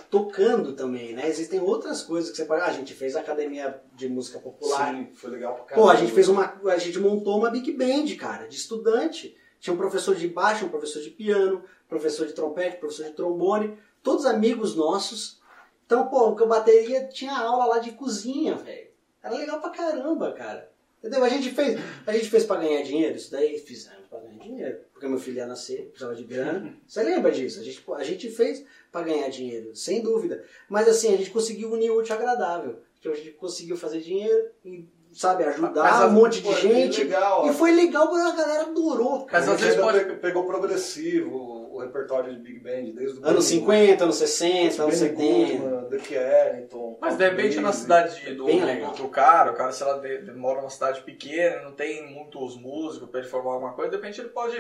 [0.09, 1.27] tocando também, né?
[1.27, 2.61] Existem outras coisas que você pode.
[2.63, 4.91] Ah, a gente fez a academia de música popular.
[4.95, 5.91] Sim, foi legal pra Pô, caramba.
[5.91, 6.59] a gente fez uma.
[6.65, 9.37] A gente montou uma big band, cara, de estudante.
[9.59, 13.77] Tinha um professor de baixo, um professor de piano, professor de trompete, professor de trombone,
[14.01, 15.39] todos amigos nossos.
[15.85, 18.91] Então, pô, o que eu bateria tinha aula lá de cozinha, velho.
[19.23, 20.69] Era legal pra caramba, cara.
[20.99, 21.23] Entendeu?
[21.23, 24.77] A gente fez, a gente fez pra ganhar dinheiro, isso daí fizemos pra ganhar dinheiro.
[24.93, 26.73] Porque meu filho ia nascer, precisava de grana.
[26.87, 27.59] Você lembra disso?
[27.59, 30.43] A gente, a gente fez pra ganhar dinheiro, sem dúvida.
[30.69, 32.79] Mas assim, a gente conseguiu unir o útil agradável.
[32.99, 37.03] Então, a gente conseguiu fazer dinheiro e sabe, ajudar um monte de gente.
[37.03, 37.49] legal.
[37.49, 39.45] E foi legal, a galera adorou, cara.
[39.45, 43.49] Mas às vezes pode- pe- pegou progressivo, o repertório de Big Band, desde o Anos
[43.49, 45.57] Benny 50, anos 60, anos Benny 70.
[45.63, 46.97] Goodman, Duke Ellington.
[47.01, 47.79] Mas de repente na Davis.
[47.81, 48.91] cidade do, Bem legal.
[48.93, 52.55] do cara, o cara, sei lá, de- de- mora numa cidade pequena, não tem muitos
[52.57, 54.55] músicos pra ele formar alguma coisa, de repente ele pode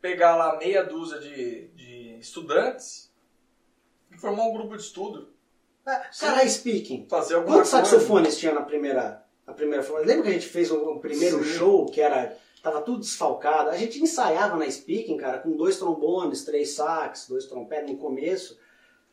[0.00, 3.10] pegar lá meia dúzia de, de estudantes
[4.12, 5.30] e formar um grupo de estudo,
[5.84, 7.06] Cara, speaking.
[7.08, 7.86] fazer alguma Quantos coisa.
[7.86, 10.04] saxofones tinha na primeira, na primeira forma?
[10.04, 11.50] Lembra que a gente fez o, o primeiro Sim.
[11.58, 12.36] show que era.
[12.62, 13.70] Tava tudo desfalcado.
[13.70, 18.58] A gente ensaiava na speaking, cara, com dois trombones, três sax, dois trompetes no começo.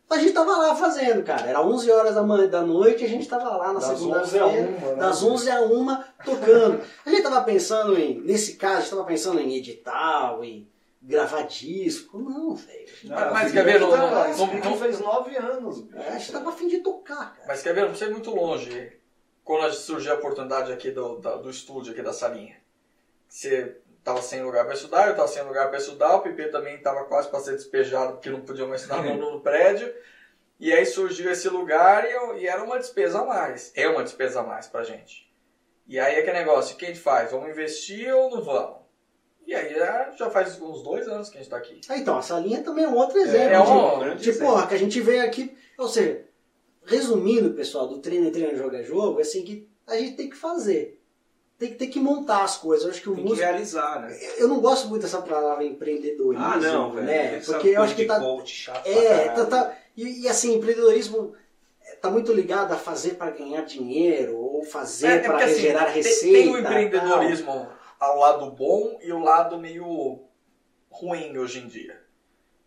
[0.10, 1.48] A gente tava lá fazendo, cara.
[1.48, 3.94] Era 11 horas da, manhã, da noite e a gente tava lá na Das 11
[3.94, 4.46] a segunda-feira.
[4.48, 4.96] 1, né?
[4.96, 6.82] Das 11 a 1 tocando.
[7.06, 10.68] A gente tava pensando em, nesse caso, a gente tava pensando em editar, em
[11.02, 12.20] gravar disco.
[12.20, 12.88] Não, velho.
[13.06, 13.98] Mas- quer ver, não- não-
[14.38, 15.82] não- não- fez nove anos.
[15.82, 15.98] bicho.
[15.98, 17.46] É, a gente tava afim de tocar, cara.
[17.48, 18.94] Mas quer ver, não precisa ir muito longe.
[19.44, 22.56] Quando surgiu a oportunidade aqui do, da- do estúdio, aqui da salinha.
[23.34, 26.78] Você tava sem lugar para estudar, eu tava sem lugar para estudar, o Pipe também
[26.78, 29.92] tava quase para ser despejado porque não podia mais estudar no, no prédio.
[30.60, 33.72] E aí surgiu esse lugar e, eu- e era uma despesa a mais.
[33.76, 35.28] É uma despesa a mais pra gente.
[35.88, 37.32] E aí é que negócio, o que a gente faz?
[37.32, 38.78] Vamos investir ou não vamos?
[39.48, 41.82] E aí já, já faz uns dois anos que a gente tá aqui.
[41.90, 43.48] Ah, então, essa linha também é um outro exemplo.
[43.50, 43.72] É de-
[44.12, 44.48] um de, exemplo.
[44.48, 45.58] porra, que a gente veio aqui.
[45.78, 46.24] Ou seja,
[46.86, 50.30] resumindo, pessoal, do treino é treino, jogo é jogo, é assim que a gente tem
[50.30, 51.02] que fazer.
[51.64, 52.84] Tem que ter que montar as coisas.
[52.84, 53.48] Eu acho que o Tem que músico.
[53.48, 54.18] realizar, né?
[54.38, 57.06] Eu não gosto muito dessa palavra empreendedorismo, Ah, não, velho.
[57.08, 57.40] né?
[57.46, 58.20] Porque eu acho que tá.
[58.20, 61.34] coach É, tá, tá- e, e assim, empreendedorismo
[62.02, 65.94] tá muito ligado a fazer para ganhar dinheiro ou fazer para porque, assim, gerar tem-
[65.94, 66.38] receita.
[66.38, 70.20] Tem o empreendedorismo ao lado bom e o lado meio
[70.90, 71.98] ruim hoje em dia.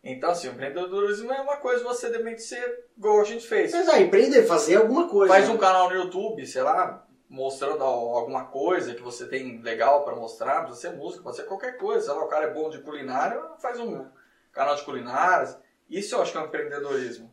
[0.02, 3.72] Então, assim, o empreendedorismo é uma coisa você de repente ser igual a gente fez.
[3.72, 3.84] tal.
[3.84, 5.32] Mas é, empreender, fazer alguma coisa.
[5.34, 10.04] Faz um canal no YouTube, sei lá, mostrando al- alguma coisa que você tem legal
[10.04, 12.06] pra mostrar, pode ser música, pode ser qualquer coisa.
[12.06, 14.06] Sei lá, o cara é bom de culinária, faz um
[14.52, 15.58] canal de culinárias.
[15.88, 17.32] Isso eu acho que é um empreendedorismo.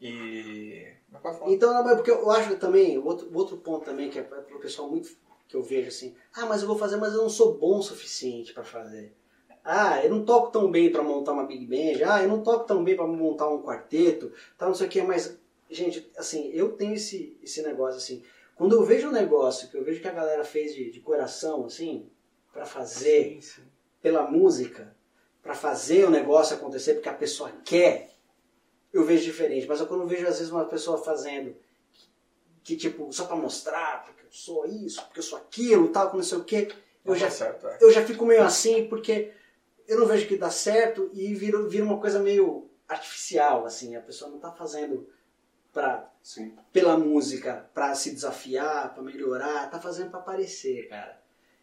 [0.00, 0.92] E.
[1.46, 4.88] Então, não, porque eu acho também, outro, outro ponto também, que é para o pessoal
[4.88, 5.10] muito
[5.48, 7.82] que eu vejo assim, ah, mas eu vou fazer, mas eu não sou bom o
[7.82, 9.14] suficiente para fazer.
[9.64, 12.04] Ah, eu não toco tão bem para montar uma big band.
[12.06, 15.02] Ah, eu não toco tão bem para montar um quarteto, tal, não sei o que,
[15.02, 15.38] mas
[15.70, 18.22] gente, assim, eu tenho esse esse negócio assim,
[18.58, 21.64] quando eu vejo um negócio que eu vejo que a galera fez de, de coração
[21.64, 22.10] assim,
[22.52, 23.62] para fazer Sim, sim.
[24.02, 24.94] pela música,
[25.40, 28.10] para fazer o negócio acontecer porque a pessoa quer,
[28.92, 29.66] eu vejo diferente.
[29.68, 31.56] Mas eu quando vejo às vezes uma pessoa fazendo
[32.64, 36.22] que, tipo, só para mostrar, porque eu sou isso, porque eu sou aquilo, tal, não
[36.22, 36.68] sei o quê,
[37.04, 37.78] eu Não já, certo, é.
[37.80, 39.32] eu já fico meio assim porque
[39.86, 44.00] eu não vejo que dá certo e vira, vira uma coisa meio artificial, assim, a
[44.00, 45.08] pessoa não tá fazendo
[45.78, 46.52] pra, Sim.
[46.72, 51.16] pela música, pra se desafiar, pra melhorar, tá fazendo pra aparecer, cara.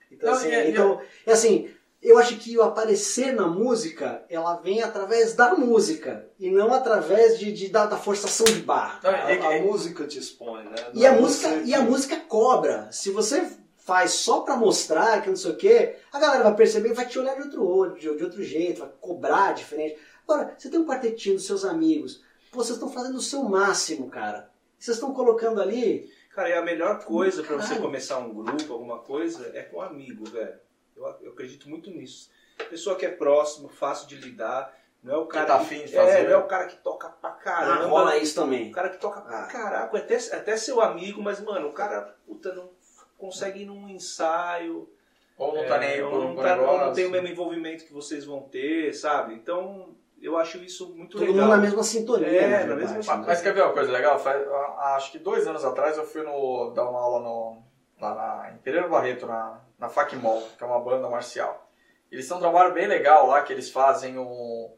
[0.09, 1.69] Então, Não, assim, e- então, é assim,
[2.01, 7.37] eu acho que o aparecer na música, ela vem através da música e não através
[7.37, 9.01] de, de da, da forçação de barra.
[9.03, 10.75] Não, A, é- a é- música te expõe, né?
[10.93, 12.89] Não E a é música, e a música cobra.
[12.91, 13.45] Se você
[13.79, 17.05] faz só pra mostrar que não sei o quê, a galera vai perceber e vai
[17.05, 19.97] te olhar de outro olho, de, de outro jeito, vai cobrar diferente.
[20.27, 22.23] Agora, você tem um quartetinho dos seus amigos,
[22.55, 24.49] pô, vocês estão fazendo o seu máximo, cara.
[24.79, 26.09] Vocês estão colocando ali.
[26.33, 30.25] Cara, e a melhor coisa pra você começar um grupo, alguma coisa, é com amigo,
[30.29, 30.59] velho.
[30.95, 32.29] Eu, eu acredito muito nisso.
[32.69, 34.73] Pessoa que é próximo, fácil de lidar.
[35.03, 36.23] Não é o cara tá que, afim de é, fazer.
[36.23, 37.85] não é o cara que toca pra Ah, caramba.
[37.85, 38.69] rola isso também.
[38.69, 39.23] O cara que toca Ah.
[39.23, 42.69] pra caraca, até, até seu amigo, mas, mano, o cara, puta, não
[43.17, 44.89] consegue ir num ensaio.
[45.37, 46.85] Ou não tá é, nem aí ou por não, um tá- ou negócio.
[46.87, 49.33] não tem o mesmo envolvimento que vocês vão ter, sabe?
[49.35, 51.45] Então, eu acho isso muito Todo legal.
[51.45, 52.27] mundo na mesma sintonia.
[52.27, 53.27] É, na mesma sintonia.
[53.27, 54.17] Mas quer ver uma coisa legal?
[54.19, 54.47] Faz-
[54.95, 57.63] acho que dois anos atrás eu fui no, dar uma aula no,
[58.01, 61.69] lá na, em Pereira Barreto, na, na FACMOL, que é uma banda marcial.
[62.11, 64.71] Eles têm um trabalho bem legal lá, que eles fazem um...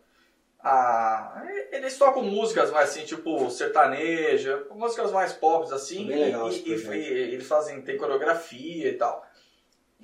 [0.59, 6.63] A, eles tocam músicas mais assim, tipo sertaneja, músicas mais pop assim, Bem legal e,
[6.67, 9.23] e, e eles fazem, tem coreografia e tal.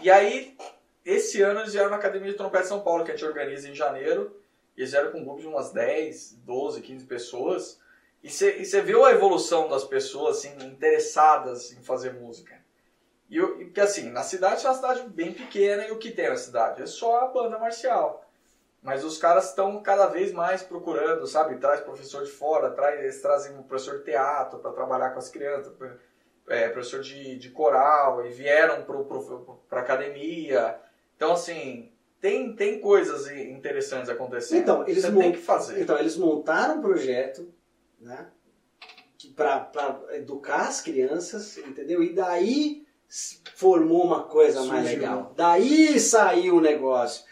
[0.01, 0.55] E aí,
[1.03, 3.67] esse ano eles vieram na Academia de Trompete de São Paulo, que a gente organiza
[3.67, 4.39] em janeiro,
[4.77, 7.79] eles vieram com um grupo de umas 10, 12, 15 pessoas,
[8.23, 12.55] e você viu a evolução das pessoas assim, interessadas em fazer música.
[13.29, 16.29] E, eu- porque assim, na cidade é uma cidade bem pequena e o que tem
[16.29, 16.81] na cidade?
[16.81, 18.23] É só a banda marcial.
[18.81, 21.57] Mas os caras estão cada vez mais procurando, sabe?
[21.57, 25.29] Traz professor de fora, traz, eles trazem um professor de teatro para trabalhar com as
[25.29, 25.73] crianças,
[26.49, 28.83] é, professor de, de coral, e vieram
[29.69, 30.77] para academia.
[31.15, 31.92] Então, assim,
[32.23, 34.61] tem, tem coisas interessantes acontecendo.
[34.61, 35.81] Então, eles Você tem que fazer.
[35.81, 37.53] Então, eles montaram um projeto,
[37.99, 38.27] né?
[39.35, 39.69] Para
[40.11, 42.01] educar as crianças, entendeu?
[42.01, 42.85] E daí
[43.55, 44.99] formou uma coisa mais Surgiu.
[45.01, 45.33] legal.
[45.35, 47.25] Daí saiu o negócio.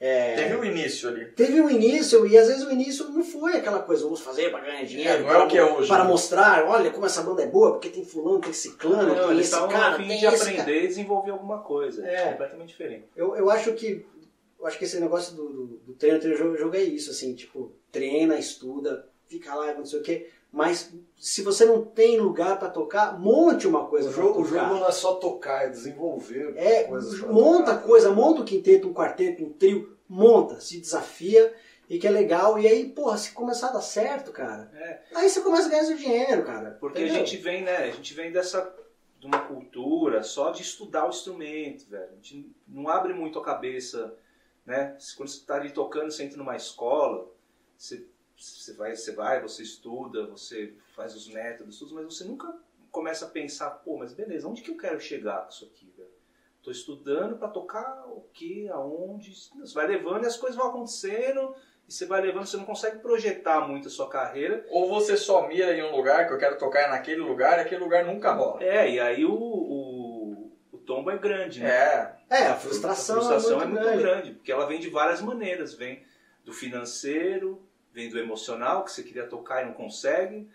[0.00, 1.26] É, Teve um início ali.
[1.32, 4.60] Teve um início, e às vezes o início não foi aquela coisa, vamos fazer para
[4.60, 5.10] ganhar dinheiro.
[5.10, 6.10] É, não é o que é hoje, Para né?
[6.10, 9.52] mostrar, olha como essa banda é boa, porque tem fulano, tem ciclano, Não, tem eles
[9.52, 10.60] esse cara, a fim tem de esse cara.
[10.62, 12.06] aprender e desenvolver alguma coisa.
[12.06, 12.30] É.
[12.30, 13.04] Completamente diferente.
[13.16, 14.06] Eu, eu acho que
[14.58, 17.34] eu acho que esse negócio do, do, do treino, treino, jogo, jogo é isso, assim,
[17.34, 20.30] tipo, treina, estuda, fica lá, não sei o quê.
[20.50, 24.44] Mas se você não tem lugar para tocar, monte uma coisa O pra jogo, o
[24.44, 27.86] jogo não é só tocar, é desenvolver É, coisas monta tocar.
[27.86, 31.54] coisa, monta um quinteto, um quarteto, um trio, monta, se desafia
[31.88, 32.58] e que é legal.
[32.58, 35.00] E aí, porra, se começar a dar certo, cara, É.
[35.14, 36.70] aí você começa a ganhar seu dinheiro, cara.
[36.80, 37.16] Porque Entendeu?
[37.22, 37.76] a gente vem, né?
[37.76, 38.74] A gente vem dessa
[39.20, 42.08] de uma cultura só de estudar o instrumento, velho.
[42.10, 44.14] A gente não abre muito a cabeça,
[44.68, 44.98] né?
[45.16, 47.26] Quando você está ali tocando, você entra numa escola,
[47.74, 52.54] você, você vai, você vai, você estuda, você faz os métodos, tudo, mas você nunca
[52.90, 56.10] começa a pensar, pô, mas beleza, onde que eu quero chegar com isso aqui, velho?
[56.62, 61.54] Tô estudando para tocar o que, aonde, você vai levando e as coisas vão acontecendo
[61.88, 65.48] e você vai levando, você não consegue projetar muito a sua carreira Ou você só
[65.48, 68.62] mira em um lugar que eu quero tocar naquele lugar e aquele lugar nunca rola.
[68.62, 69.77] É, e aí o, o,
[71.10, 71.68] é grande, né?
[71.68, 72.18] É.
[72.30, 74.02] É, a frustração, a frustração é muito, grande.
[74.02, 75.74] grande, porque ela vem de várias maneiras.
[75.74, 76.04] Vem
[76.44, 80.48] do financeiro, vem do emocional, que você queria tocar e não consegue,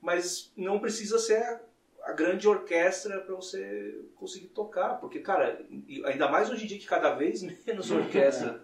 [0.00, 1.60] mas não precisa ser
[2.02, 5.64] a, grande orquestra para você conseguir tocar, porque, cara,
[6.04, 8.62] ainda mais hoje em dia que cada vez menos orquestra.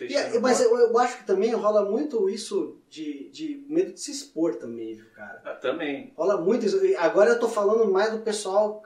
[0.00, 4.00] E, fechando mas eu, eu acho que também rola muito isso de, de medo de
[4.00, 5.42] se expor também, viu, cara?
[5.44, 6.14] Ah, Também.
[6.16, 6.80] Rola muito isso.
[6.96, 8.82] Agora eu tô falando mais do pessoal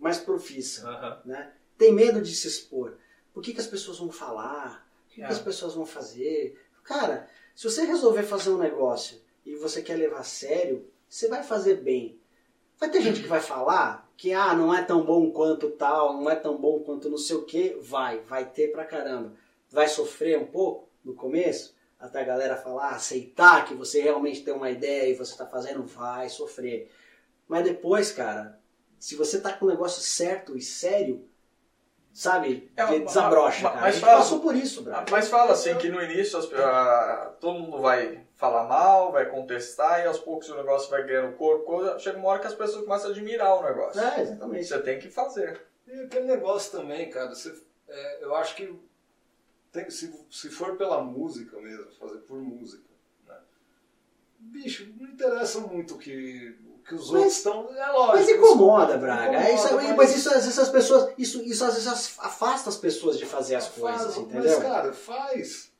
[0.00, 1.52] mais profissa, né?
[1.78, 2.94] Tem medo de se expor.
[3.34, 4.86] O que, que as pessoas vão falar?
[5.04, 5.26] O que, que É.
[5.26, 6.58] as pessoas vão fazer?
[6.82, 11.42] Cara, se você resolver fazer um negócio e você quer levar a sério, você vai
[11.42, 12.18] fazer bem.
[12.78, 16.30] Vai ter gente que vai falar que ah, não é tão bom quanto tal, não
[16.30, 17.76] é tão bom quanto não sei o que.
[17.80, 19.32] Vai, vai ter pra caramba.
[19.70, 24.52] Vai sofrer um pouco no começo, até a galera falar, aceitar que você realmente tem
[24.54, 26.90] uma ideia e você está fazendo, vai sofrer.
[27.48, 28.58] Mas depois, cara,
[28.98, 31.28] se você tá com o negócio certo e sério,
[32.12, 33.74] sabe, É, desabrocha, mas- cara.
[33.76, 35.04] mas a gente fala- passou por isso, brother.
[35.10, 40.00] Mas fala assim que no início as- ah, todo mundo vai falar mal, vai contestar
[40.00, 41.98] e aos poucos o negócio vai ganhando corpo.
[41.98, 44.00] Chega uma hora que as pessoas começam a admirar o negócio.
[44.00, 44.64] É, exatamente.
[44.66, 45.60] Você tem que fazer.
[45.86, 47.54] E aquele negócio também, cara, você,
[47.88, 48.74] é, eu acho que
[49.72, 52.82] tem- se, se for pela música mesmo, fazer por música,
[53.28, 53.36] né?
[54.38, 56.56] bicho, não interessa muito o que,
[56.86, 57.68] que os Mas- outros estão.
[57.76, 58.16] É lógico.
[58.16, 59.22] Mas incomoda, Braga.
[59.32, 63.18] Incomoda, É isso, mas- mas isso, essas pessoas, isso, isso às vezes afasta as pessoas
[63.18, 64.60] de fazer as Faz, coisas, Mas, entendeu?
[64.60, 65.70] cara, faz.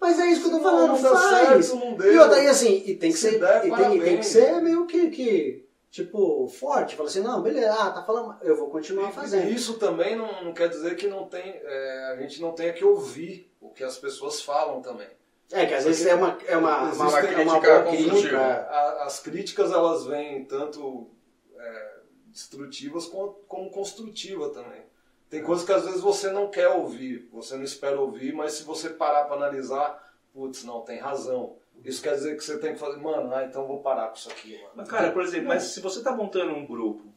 [0.00, 1.60] Mas é isso que eu tô falando, não faz.
[1.62, 2.12] certo, não deu.
[2.12, 4.24] E outra, e assim, e tem que Se ser, der, e tem, e tem que
[4.26, 6.96] ser meio que, que, tipo, forte.
[6.96, 9.50] Fala assim, não, beleza, ah, tá falando, eu vou continuar E- fazendo.
[9.50, 12.82] Isso também não, não quer dizer que não tem, é, a gente não tenha que
[12.84, 15.06] ouvir o que as pessoas falam também.
[15.50, 18.12] É, que às vezes é uma, é uma, uma, é uma crítica boa construtiva.
[18.12, 19.02] crítica.
[19.02, 21.10] As críticas elas vêm tanto
[21.56, 24.82] é, destrutivas como, como construtivas também.
[25.30, 28.62] Tem coisas que às vezes você não quer ouvir, você não espera ouvir, mas se
[28.62, 31.56] você parar para analisar, putz, não, tem razão.
[31.84, 34.30] Isso quer dizer que você tem que fazer, mano, ah, então vou parar com isso
[34.30, 34.72] aqui, mano.
[34.74, 37.12] Mas, cara, por exemplo, mas se você tá montando um grupo,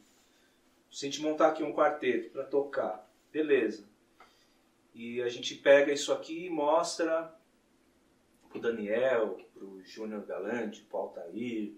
[0.90, 3.84] se a gente montar aqui um quarteto para tocar, beleza.
[4.94, 7.34] E a gente pega isso aqui e mostra
[8.52, 11.72] pro Daniel, pro Júnior Galante, pro Altair.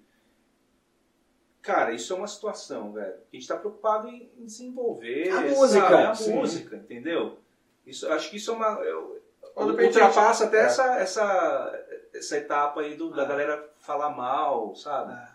[1.63, 3.15] Cara, isso é uma situação, velho.
[3.33, 5.51] A gente tá preocupado em desenvolver A sabe?
[5.51, 6.35] música, a sim.
[6.35, 7.39] música, entendeu?
[7.87, 8.67] Isso, acho que isso é uma.
[8.85, 9.23] eu-
[9.57, 10.65] ultrapassa até é.
[10.65, 13.27] essa, essa, essa etapa aí do, da Ah.
[13.27, 15.13] galera falar mal, sabe?
[15.13, 15.31] Ah.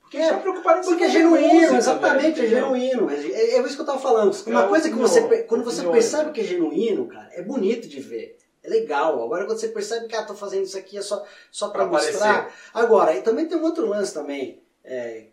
[0.00, 3.10] Porque tá preocupado em Porque é genuíno, música, exatamente, velho, é genuíno.
[3.10, 3.14] É,
[3.56, 4.34] é isso que eu tava falando.
[4.46, 7.88] Uma É coisa que você, quando você opiniões, percebe que é genuíno, cara, é bonito
[7.88, 8.36] de ver.
[8.64, 9.22] É legal.
[9.22, 11.92] Agora quando você percebe que, ah, tô fazendo isso aqui é só, só pra, Pra
[11.92, 12.52] mostrar.
[12.72, 14.62] Agora, e também tem um outro lance também.
[14.82, 15.26] É,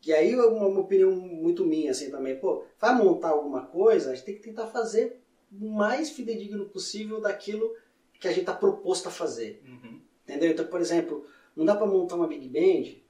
[0.00, 2.38] que aí é uma, uma opinião muito minha, assim, também.
[2.38, 7.20] Pô, vai montar alguma coisa, a gente tem que tentar fazer o mais fidedigno possível
[7.20, 7.74] daquilo
[8.20, 9.62] que a gente tá proposto a fazer.
[9.66, 10.00] Uhum.
[10.22, 10.50] Entendeu?
[10.52, 13.02] Então, por exemplo, não dá pra montar uma big band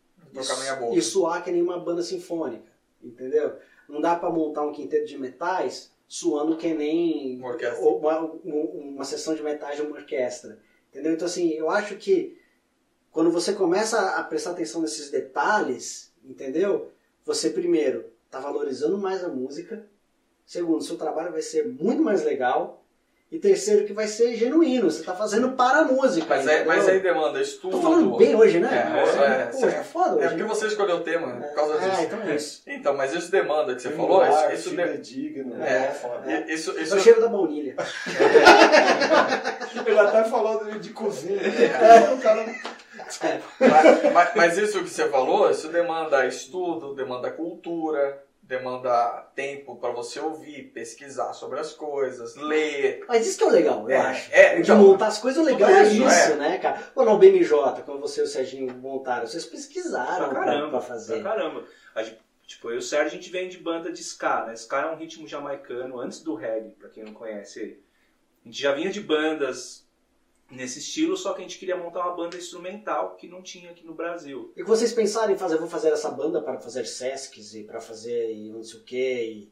[0.96, 2.70] e suar que nem uma banda sinfônica,
[3.02, 3.56] entendeu?
[3.88, 7.38] Não dá pra montar um quinteto de metais suando que nem
[7.80, 11.12] Uma uma, um- uma sessão de metais de uma orquestra, entendeu?
[11.12, 12.38] Então assim, eu acho que
[13.10, 16.90] quando você começa a prestar atenção nesses detalhes, entendeu?
[17.24, 19.86] Você primeiro tá valorizando mais a música,
[20.44, 22.83] segundo, seu trabalho vai ser muito mais legal
[23.34, 24.88] E terceiro, que vai ser genuíno.
[24.88, 26.24] Você tá fazendo para a música.
[26.28, 26.66] Mas, é, entendeu?
[26.66, 27.72] mas aí demanda estudo.
[27.72, 28.68] Tô falando bem hoje, né?
[28.72, 30.28] É, é, Pô, é, tá foda É hoje.
[30.28, 30.48] porque né?
[30.48, 31.96] você escolheu o tema por causa disso.
[31.98, 32.62] Ah, então é isso.
[32.64, 35.58] Então, mas isso demanda que você falou, Arte, isso, isso, de- digno, É.
[35.58, 35.90] né?
[36.00, 36.30] Foda.
[36.30, 37.74] i- isso, isso, é o cheiro da baunilha.
[39.84, 41.42] Ele até falou de, de cozinha.
[41.42, 42.12] né?
[42.14, 42.46] O cara...
[43.60, 49.90] mas, mas- mas isso que você falou, isso demanda estudo, demanda cultura, demanda tempo para
[49.90, 53.04] você ouvir, pesquisar sobre as coisas, ler.
[53.08, 54.30] Mas isso que é o legal, eu É, acho.
[54.32, 56.92] é, de então, montar as coisas, o legal é isso, isso, né, cara?
[56.94, 60.80] Ou não, o BMJ, quando você e o Serginho montaram, vocês pesquisaram Pra caramba, pra
[60.82, 61.20] fazer.
[61.22, 61.64] Pra caramba.
[61.94, 64.52] A gente- tipo, eu e o Sérgio, a gente vem de banda de ska, né?
[64.52, 67.80] Ska é um ritmo jamaicano, antes do reggae, pra quem não conhece.
[68.44, 69.83] A gente já vinha de bandas
[70.54, 73.84] nesse estilo, só que a gente queria montar uma banda instrumental que não tinha aqui
[73.86, 74.52] no Brasil.
[74.56, 77.80] E que vocês pensaram em fazer, vou fazer essa banda para fazer Sescs e para
[77.80, 79.50] fazer e não sei o que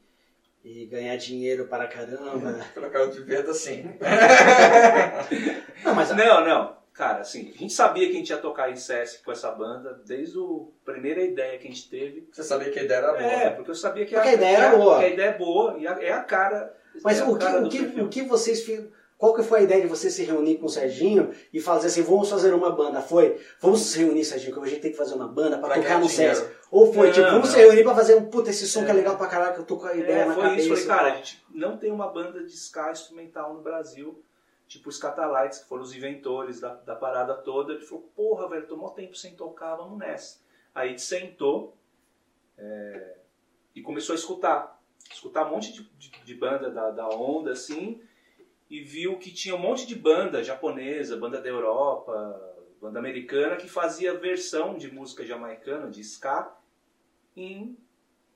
[0.65, 2.61] e, e ganhar dinheiro para caramba.
[2.75, 3.85] Pelo cara de venda, sim.
[5.85, 6.83] Não, mas Não, não.
[6.93, 9.99] Cara, assim, a gente sabia que a gente ia tocar em Sesc com essa banda,
[10.05, 10.43] desde a
[10.85, 12.29] primeira ideia que a gente teve.
[12.31, 13.23] Você sabia que a ideia era boa.
[13.23, 14.99] É, porque eu sabia que, Porque a ideia que era boa.
[14.99, 16.77] que a ideia é boa e a- é a cara.
[17.03, 18.91] Mas é a o que, cara o, do que, o que vocês fi-
[19.23, 22.03] Qual que foi a ideia de você se reunir com o Serginho e fazer assim,
[22.03, 23.01] vamos fazer uma banda?
[23.01, 26.01] Foi, vamos se reunir, Serginho, que a gente tem que fazer uma banda Pra tocar
[26.01, 26.09] no.
[26.09, 26.45] SESC.
[26.73, 27.55] Ou foi, Não, tipo, vamos não.
[27.55, 28.95] se reunir pra fazer um, puta, esse som que é É.
[28.95, 30.61] legal pra caralho, que eu tô com a ideia É, na foi cabeça.
[30.75, 30.87] isso.
[30.87, 34.21] Falei, cara, a gente não tem uma banda de ska instrumental no Brasil,
[34.67, 37.75] tipo os Catalites, que foram os inventores da, da parada toda.
[37.75, 40.41] Ele falou, porra, velho, tomou tempo sem tocar, vamos nessa.
[40.75, 41.77] Aí a gente sentou
[42.59, 43.19] é,
[43.73, 44.83] e começou a escutar.
[45.13, 48.01] Escutar um monte de, de, de banda da, da onda, assim,
[48.73, 53.69] e viu que tinha um monte de banda japonesa, banda da Europa, banda americana, que
[53.69, 56.57] fazia versão de música jamaicana, de ska,
[57.37, 57.77] em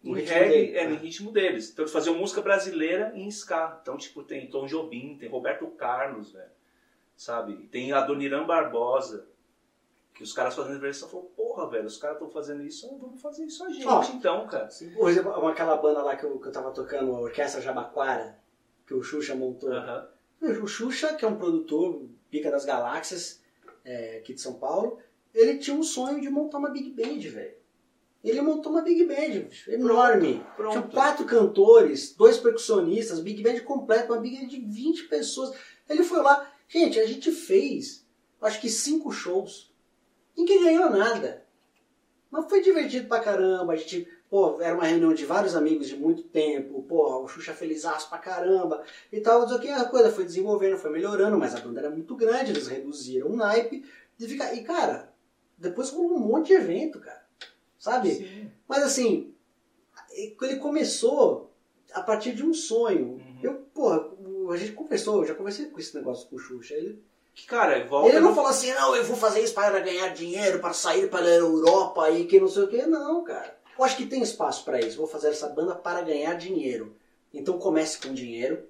[0.05, 0.77] em ritmo reggae, dele.
[0.77, 1.71] é, no ritmo deles.
[1.71, 3.79] Então eles faziam música brasileira em ska.
[3.81, 6.51] Então, tipo, tem Tom Jobim, tem Roberto Carlos, velho.
[7.17, 7.67] Sabe?
[7.69, 9.27] Tem Adoniran Barbosa.
[10.13, 13.45] Que os caras fazendo versão falou, porra, velho, os caras estão fazendo isso, vamos fazer
[13.47, 14.69] isso a gente, então, cara.
[14.95, 18.39] Por exemplo, aquela banda lá que eu, que eu tava tocando, a Orquestra Jabaquara,
[18.87, 19.73] que o Xuxa montou.
[19.73, 20.16] Aham.
[20.41, 23.41] O Xuxa, que é um produtor, pica das galáxias,
[23.85, 24.99] é, aqui de São Paulo,
[25.35, 27.55] ele tinha um sonho de montar uma Big Band, velho.
[28.25, 30.45] Ele montou uma Big Band enorme.
[30.57, 30.73] Pronto.
[30.73, 35.57] Tinha quatro cantores, dois percussionistas, Big Band completa, uma Big Band de 20 pessoas.
[35.89, 38.05] Ele foi lá, gente, a gente fez,
[38.43, 39.73] acho que cinco shows.
[40.37, 41.47] Ninguém ganhou nada.
[42.29, 45.97] Mas foi divertido pra caramba, a gente, pô, era uma reunião de vários amigos de
[45.97, 50.25] muito tempo, pô, o Xuxa felizaço pra caramba e tal, o que, a coisa foi
[50.25, 53.85] desenvolvendo, foi melhorando, mas a banda era muito grande, eles reduziram o naipe
[54.19, 54.53] de ficar.
[54.55, 55.13] E cara,
[55.57, 57.25] depois rolou um monte de evento, cara.
[57.79, 58.15] Sabe?
[58.15, 58.51] Sim.
[58.67, 59.33] Mas assim,
[60.17, 61.51] ele começou
[61.93, 63.13] a partir de um sonho.
[63.13, 63.39] Uhum.
[63.43, 64.09] Eu, porra,
[64.53, 66.75] a gente conversou, eu já conversei com esse negócio com o Xuxa.
[66.75, 67.03] Ele,
[67.35, 70.09] Que, cara, volta ele não no- falou assim, não, eu vou fazer isso para ganhar
[70.09, 72.85] dinheiro, para sair para a Europa e que não sei o que.
[72.87, 73.56] Não, cara.
[73.79, 74.97] Eu acho que tem espaço para isso.
[74.97, 76.97] Vou fazer essa banda para ganhar dinheiro.
[77.33, 78.65] Então comece com dinheiro,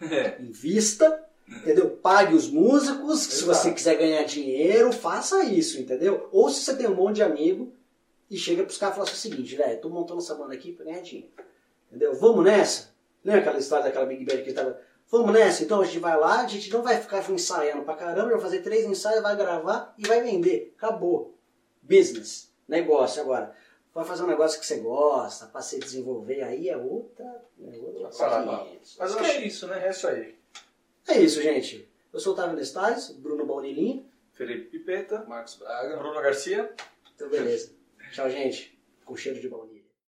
[0.00, 0.36] É.
[0.40, 1.90] invista, entendeu?
[1.90, 3.58] Pague os músicos, se Exato.
[3.58, 6.28] você quiser ganhar dinheiro, faça isso, entendeu?
[6.32, 7.72] Ou se você tem um monte de amigo
[8.30, 10.72] e chega pros caras e fala assim, o seguinte, velho, tô montando essa banda aqui
[10.72, 11.30] pra ganhar dinheiro.
[11.88, 12.14] Entendeu?
[12.14, 12.90] Vamos nessa?
[13.24, 14.78] Lembra aquela história daquela Big Band que tava.
[15.10, 18.30] Vamos nessa, então a gente vai lá, a gente não vai ficar ensaiando pra caramba,
[18.30, 20.72] vai fazer três ensaios, vai gravar e vai vender.
[20.76, 21.34] Acabou.
[21.82, 22.52] Business.
[22.68, 23.52] Negócio agora.
[23.94, 27.24] Vai fazer um negócio que você gosta, pra se desenvolver, aí é outra.
[27.60, 28.64] É outra Parada.
[28.64, 28.96] 500.
[28.98, 29.86] Mas Acho eu que acho é isso, né?
[29.86, 30.38] É isso aí.
[31.08, 31.88] É isso, gente.
[32.12, 34.06] Eu sou o Otávio Nestares, Bruno Baunilinho.
[34.32, 35.24] Felipe Pipeta.
[35.26, 35.96] Marcos Braga.
[35.96, 36.72] Bruno Garcia.
[37.14, 37.72] Então, beleza.
[38.12, 38.78] Tchau, gente.
[39.04, 39.79] Com cheiro de baunilha.